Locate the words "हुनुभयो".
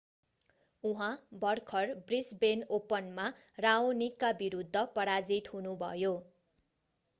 5.53-6.13